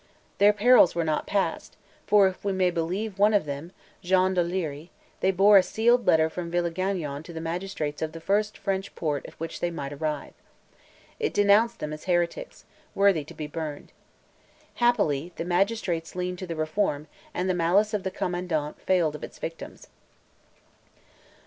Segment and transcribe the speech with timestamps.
[0.39, 4.41] Their perils were not past; for, if we may believe one of them, Jean de
[4.41, 4.89] Lery,
[5.19, 9.23] they bore a sealed letter from Villegagnon to the magistrates of the first French port
[9.27, 10.33] at which they might arrive.
[11.19, 13.91] It denounced them as heretics, worthy to be burned.
[14.73, 19.23] Happily, the magistrates leaned to the Reform, and the malice of the commandant failed of
[19.23, 19.85] its victims.